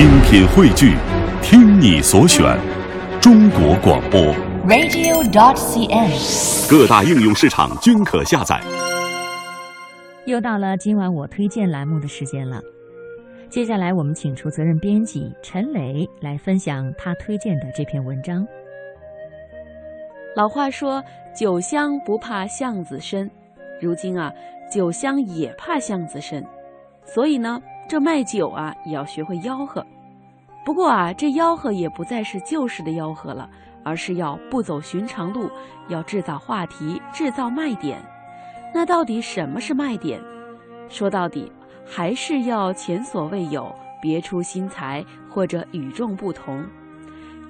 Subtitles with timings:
[0.00, 0.94] 精品汇聚，
[1.42, 2.58] 听你所选，
[3.20, 4.18] 中国广播。
[4.66, 6.70] radio.dot.cn，。
[6.70, 8.58] 各大应用市场均可下载。
[10.24, 12.62] 又到了今晚我推荐栏目的时间了。
[13.50, 18.48] 接下来我们请出责任编辑陈磊来分享他推荐的这篇文章。
[20.34, 21.04] 老话说
[21.38, 23.30] “酒香不怕巷子深”，
[23.78, 24.32] 如今啊，
[24.72, 26.42] 酒香也怕巷子深，
[27.04, 27.60] 所以呢，
[27.90, 29.84] 这卖酒啊也要学会吆喝。
[30.64, 33.50] 不过啊，这吆喝也不再是旧式的吆喝了，
[33.82, 35.50] 而是要不走寻常路，
[35.88, 38.00] 要制造话题，制造卖点。
[38.72, 40.20] 那到底什么是卖点？
[40.88, 41.50] 说到底，
[41.84, 46.64] 还是要前所未有、别出心裁或者与众不同。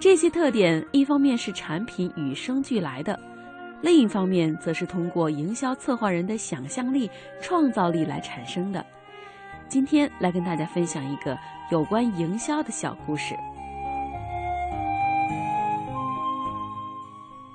[0.00, 3.20] 这些特点，一方面是产品与生俱来的，
[3.82, 7.10] 另一方面则是通过营销策划人的想象力、
[7.42, 8.82] 创造力来产生的。
[9.70, 11.38] 今天来跟大家分享一个
[11.70, 13.36] 有关营销的小故事。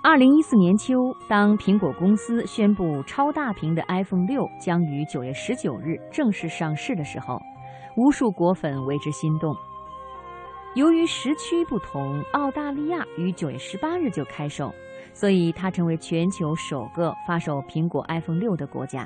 [0.01, 0.95] 二零一四年秋，
[1.27, 7.37] 当苹果公司宣布超大屏的 iPhone 六将于九月十九日正式上市的时候，
[7.97, 9.53] 无数果粉为之心动。
[10.73, 14.73] 由于时区不同，澳大利亚于九月十八日就开售，
[15.11, 19.05] 所以它成为全球首个发售苹果 iPhone 六的国家。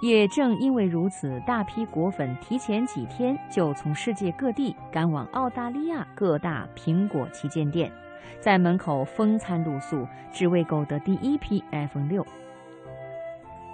[0.00, 7.90] 也正因为如此，大批果粉提前几天就从世界各地赶往澳大利亚各大苹果旗舰店。
[8.38, 12.24] 在门口风餐露宿，只为购得第一批 iPhone 六。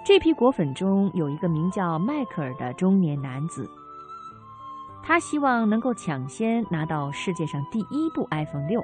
[0.05, 3.69] 这批果粉中有一个名叫迈克尔的中年男子，
[5.03, 8.83] 他希望能够抢先拿到世界上第一部 iPhone 六。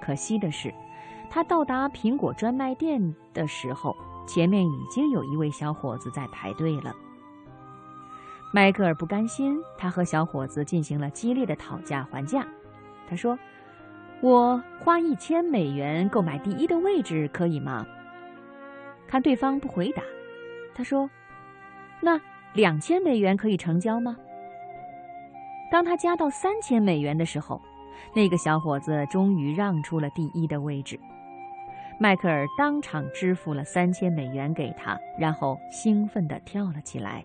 [0.00, 0.72] 可惜的是，
[1.30, 3.96] 他到达苹果专卖店的时候，
[4.28, 6.94] 前面已经有一位小伙子在排队了。
[8.54, 12.46] 迈克尔不甘心，他和小伙子进行了激烈的讨价还价。
[13.10, 13.36] 他说。
[14.20, 17.86] 我花一千美元购买第一的位置可以吗？
[19.06, 20.02] 看对方不回答，
[20.74, 21.08] 他说
[22.02, 22.20] ：“那
[22.52, 24.16] 两千美元可以成交吗？”
[25.70, 27.62] 当他加到三千美元的时候，
[28.12, 30.98] 那个小伙子终于让出了第一的位置。
[32.00, 37.24] 迈克尔当场支付了三千美元给他，然后兴奋地跳了起来。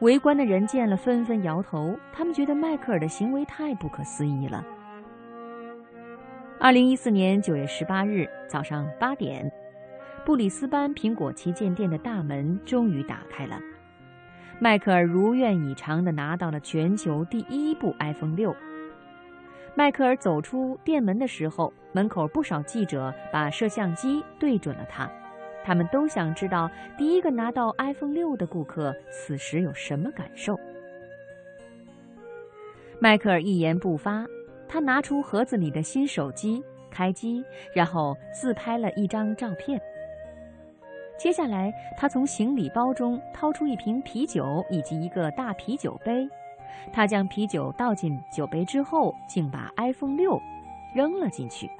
[0.00, 4.62] 围观的人见了纷纷摇头，他们觉得迈克尔的行为太不可思议了。
[6.60, 9.50] 二零一四年九月十八日早上八点，
[10.26, 13.58] 布里斯班苹果旗舰店的大门终于打开了。
[14.60, 18.54] 迈克尔如愿以偿地拿到了全球第一部 iPhone 六。
[19.76, 25.10] 迈克尔走出店门的时候，门口不少记者把摄像机对准了他，
[25.64, 30.58] 他们都想知道第一个拿到 iPhone 六的顾客此时有什么感受。
[33.00, 34.26] 迈克尔一言不发。
[34.66, 36.60] 他拿出盒子里的新手机，
[36.90, 39.80] 开机，然后自拍了一张照片。
[41.16, 46.28] 接下来，他从行李包中掏出一瓶啤酒以及一个大啤酒杯。
[46.92, 50.40] 他将啤酒倒进酒杯之后，竟把 iPhone 六
[50.94, 51.70] 扔了进去。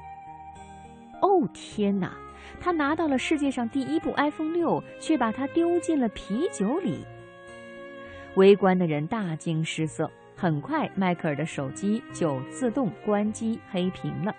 [1.20, 2.12] 哦天哪！
[2.60, 7.04] 他拿到了世界上第一部 iPhone 六，却把它丢进了啤酒里。
[8.36, 10.10] 围观的人大惊失色。
[10.36, 14.34] 很快，迈克尔的手机就自动关机黑屏了。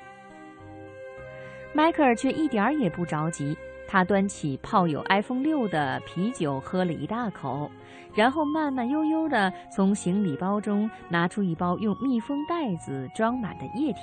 [1.74, 3.58] 迈克尔却一点儿也不着急，
[3.88, 7.70] 他端起泡有 iPhone 六的啤酒喝了一大口，
[8.14, 14.02] 然后慢慢悠悠地从行李包中拿出一包用密封袋子装满的液体。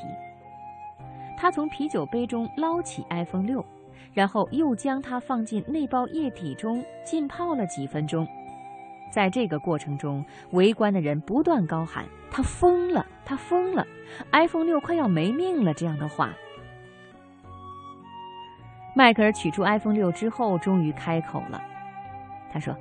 [1.37, 3.65] 他从啤酒杯中捞起 iPhone 六，
[4.13, 8.27] 然后又将它放进那包液体中浸泡了几分钟。
[9.11, 13.85] 在这个过程中，围观的人不断高喊：“他疯了，他疯了
[14.31, 16.33] ！iPhone 六快要没命了！”这样的话。
[18.95, 21.61] 迈克尔取出 iPhone 六之后，终于开口了。
[22.53, 22.77] 他说：“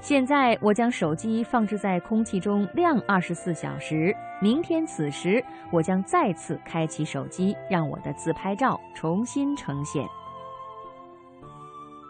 [0.00, 10.06] 现在我将手机放置在空气中晾二十四小时，明天此时我将再次开启手机，让我的自拍照重新呈现。”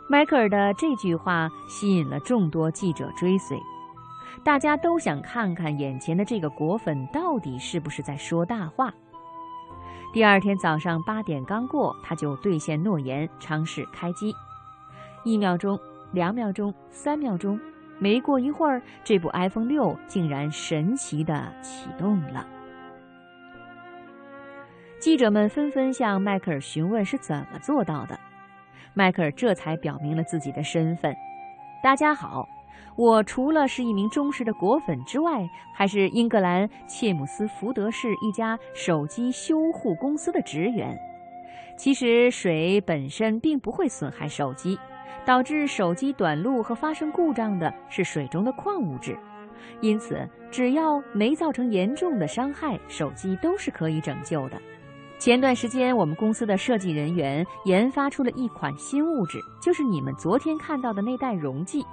[0.09, 3.59] 迈克尔的这句话吸引了众多记者追随，
[4.45, 8.95] 大家都想看看眼前的这个果粉到底是不是在说大话。
[10.13, 14.35] 第二天早上八点刚过，他就兑现诺言，尝试开机。
[15.23, 15.79] 一秒钟，
[16.11, 17.61] 两秒钟，三秒钟，
[18.01, 22.45] 没过一会儿，这部 iPhone 六竟然神奇的启动了。
[24.99, 28.19] 记者们纷纷向迈克尔询问是怎么做到的。
[28.95, 31.15] 迈克尔这才表明了自己的身份。
[31.85, 32.49] 大家好，
[32.97, 40.99] 我除了是一名忠实的果粉之外，还是英格兰切姆斯福德市一家手机修护公司的职员。
[41.77, 44.79] 其实水本身并不会损害手机，
[45.25, 49.17] 导致手机短路和发生故障的是水中的矿物质。
[49.81, 54.61] 因此，只要没造成严重的伤害，手机都是可以拯救的。
[55.19, 61.85] 前段时间，我们公司的设计人员研发出了一款新物质，就是你们昨天看到的那袋溶剂。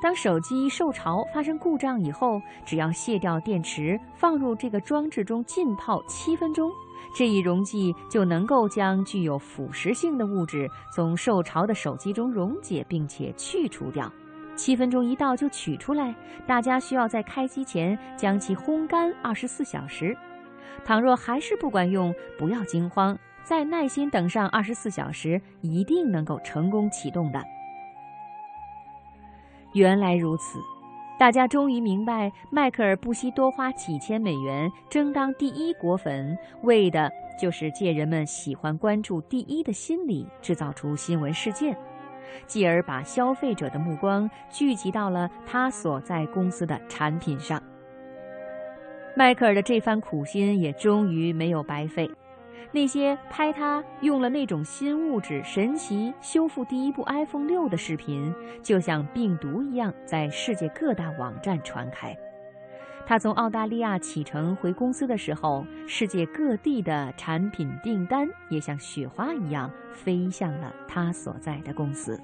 [0.00, 6.70] 当手机受潮发生故障以后，只要卸掉电池，放入这个装置中浸泡七分钟，
[7.16, 14.10] 这一溶剂就能够将具有腐蚀性的物质从受潮的手机中溶解，并且去除掉。
[14.54, 16.14] 七分钟一到就取出来，
[16.46, 20.16] 大家需要在开机前将其烘干二十四小时。
[20.84, 27.42] 倘若还是不管用，不要惊慌，再耐心等上二十四小时，一定能够成功启动的。
[29.72, 30.58] 原来如此，
[31.18, 37.10] 大家终于明白，迈克尔不惜多花几千美元争当第一果粉，为的
[37.40, 41.76] 就是借人们喜欢关注第一的心理，制造出新闻事件。
[42.46, 47.62] 继而把消费者的目光聚集到了他所在公司的产品上。
[49.16, 52.08] 迈克尔的这番苦心也终于没有白费。
[52.70, 58.32] 那些拍他用了那种新物质神奇修复第一部 iPhone 六的视频，
[58.62, 62.16] 就像病毒一样在世界各大网站传开。
[63.06, 72.20] 他从澳大利亚启程回公司的时候，世界各地的产品订单也像雪花一样飞向了他所在的公司。